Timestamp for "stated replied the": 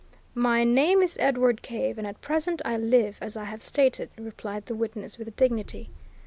3.61-4.73